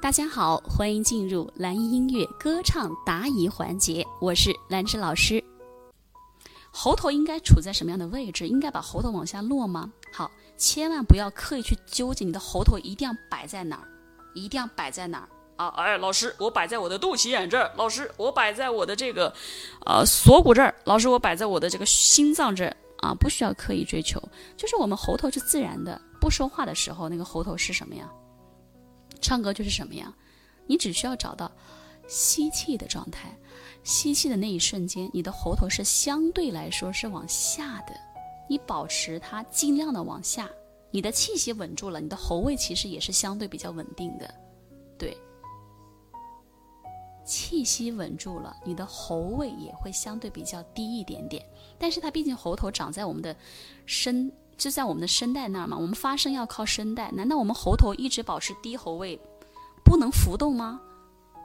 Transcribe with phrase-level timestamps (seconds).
[0.00, 5.42] 大家好，欢迎进入蓝音音乐歌唱答疑环节，我是兰芝老师。
[6.70, 8.46] 喉头应该处在什么样的位置？
[8.46, 9.92] 应该把喉头往下落吗？
[10.12, 13.88] 好，千万不要刻意去纠结你的喉头一定要摆在哪儿，
[14.34, 15.66] 一定要摆在哪儿啊！
[15.76, 19.34] 哎，老师，我摆在我的肚脐眼这儿，老师，我摆在我的这个
[19.84, 24.22] 呃锁骨这儿，老师，我摆在我的这个心脏这儿啊，不需要刻意追求，
[24.56, 28.08] 就是我们喉头是自然的，不说话的时候那个喉头是什么呀？
[29.20, 30.14] 唱歌就是什么呀？
[30.66, 31.50] 你只需要找到
[32.06, 33.34] 吸气的状态，
[33.82, 37.94] 吸气的那一瞬间，你的喉头是相对来说是往下的，
[38.48, 40.48] 你保持它尽量的往下，
[40.90, 44.34] 你的气息稳住了，你的喉位其实也是相对比较稳定的，
[44.98, 45.16] 对，
[47.24, 51.44] 气息稳住了，你的喉位也会相对比较低一点点，
[51.78, 53.34] 但是它毕竟喉头长在我们的
[53.86, 54.30] 身。
[54.58, 57.10] 就在我们的声带那儿嘛，我们发声要靠声带。
[57.12, 59.18] 难道我们喉头一直保持低喉位，
[59.84, 60.80] 不能浮动吗？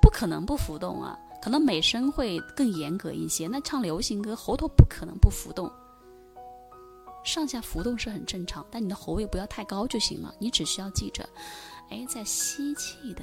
[0.00, 1.18] 不可能不浮动啊！
[1.42, 3.46] 可能美声会更严格一些。
[3.48, 5.70] 那唱流行歌，喉头不可能不浮动，
[7.24, 8.64] 上下浮动是很正常。
[8.70, 10.34] 但你的喉位不要太高就行了。
[10.38, 11.28] 你只需要记着，
[11.90, 13.22] 哎，在吸气的，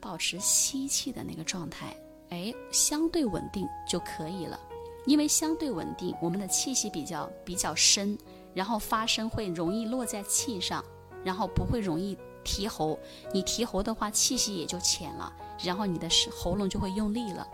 [0.00, 1.96] 保持吸气的那个状态，
[2.30, 4.58] 哎，相对稳定就可以了。
[5.04, 8.16] 因为相对稳定，我们的气息比较比较深。
[8.56, 10.82] 然后发声会容易落在气上，
[11.22, 12.98] 然后不会容易提喉。
[13.30, 15.30] 你提喉的话，气息也就浅了，
[15.62, 17.46] 然后你的喉咙就会用力了。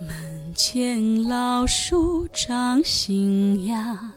[0.00, 4.14] 门前老树长新芽，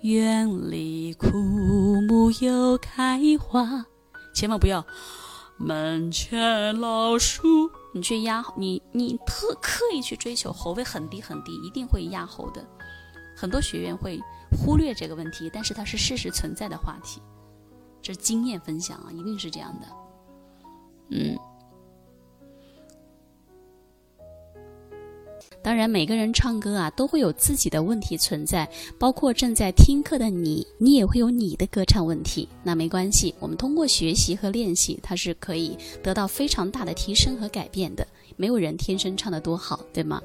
[0.00, 1.28] 院里枯
[2.08, 3.84] 木又开花。
[4.34, 4.82] 千万不要，
[5.58, 12.66] 门前老树，你去压你你特刻意去追求喉位很低很低，一定会压喉的。
[13.40, 17.22] 很多学员会忽略这个问题，但是它是事实存在的话题，
[18.02, 19.86] 这是经验分享啊，一定是这样的。
[21.10, 21.38] 嗯，
[25.62, 28.68] 当然每个人唱歌啊都会有自己的问题存在，
[28.98, 32.48] 包括正在听课的你，你也会有你的歌唱问题。
[32.64, 38.04] 那没关系，我们通过学习和练习，它是可以得到非常大的提升和改变的。
[38.38, 40.22] 没有人天生唱得多好，对吗？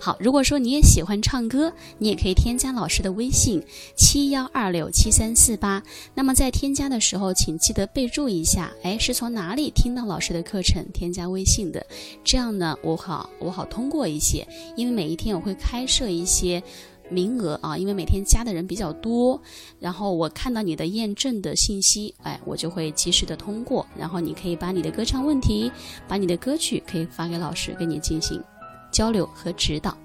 [0.00, 3.60] 好，如果说你也喜欢唱歌，你也可以添加老师的微信
[3.96, 5.82] 七幺二六七三四八。
[6.14, 11.84] 那么在添加的时候，请记得备注一下，哎，是从哪里听到老师的课程添加微信的？
[12.22, 14.46] 这样呢，我好我好通过一些，
[14.76, 16.62] 因为每一天我会开设一些。
[17.08, 19.40] 名额啊，因为每天加的人比较多，
[19.78, 25.70] 然后我看到你的验证的信息，哎，我就会及时的通过，然后你可以把你的歌唱问题，
[26.08, 28.42] 把你的歌曲可以发给老师，跟你进行
[28.90, 29.96] 交流和指导。